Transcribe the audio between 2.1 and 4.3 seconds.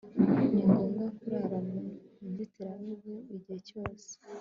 nzitiramibu igihe cyose